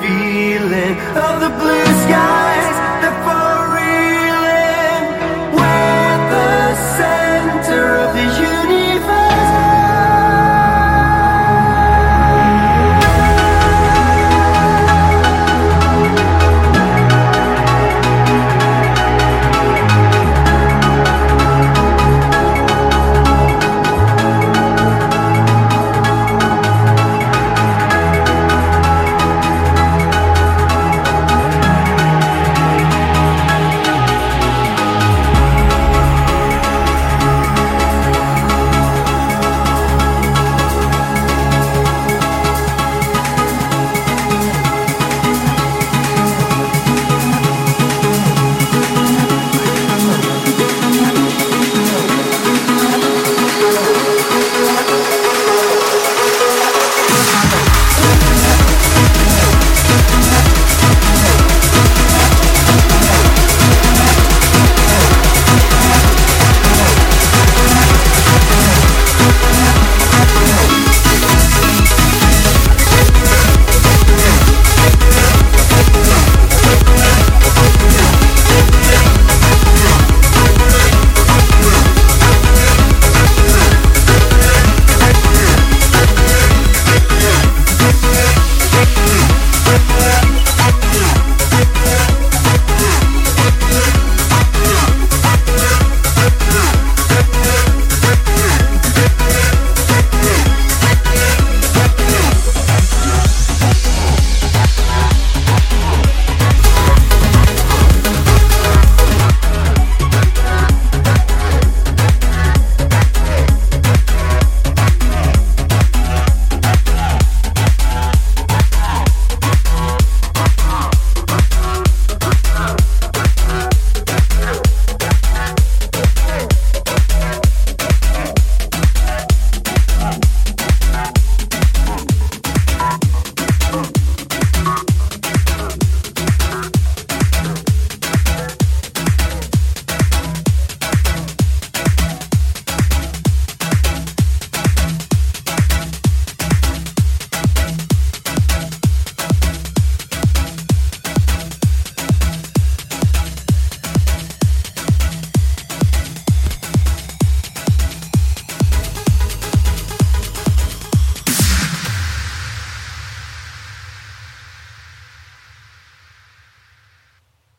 [0.00, 0.94] feeling
[1.26, 2.68] of the blue skies
[3.02, 3.39] that fall